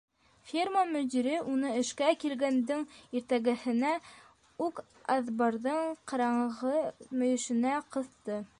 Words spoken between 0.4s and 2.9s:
Ферма мөдире уны эшкә килгәндең